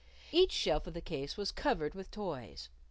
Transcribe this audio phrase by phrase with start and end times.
[0.31, 2.69] Each shelf of the case was covered with toys.